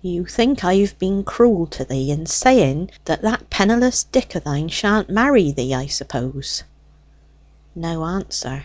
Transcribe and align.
"You 0.00 0.26
think 0.26 0.64
I've 0.64 0.98
been 0.98 1.22
cruel 1.22 1.68
to 1.68 1.84
thee 1.84 2.10
in 2.10 2.26
saying 2.26 2.90
that 3.04 3.22
that 3.22 3.48
penniless 3.48 4.02
Dick 4.02 4.34
o' 4.34 4.40
thine 4.40 4.66
sha'n't 4.68 5.08
marry 5.08 5.52
thee, 5.52 5.72
I 5.72 5.86
suppose?" 5.86 6.64
No 7.72 8.04
answer. 8.04 8.64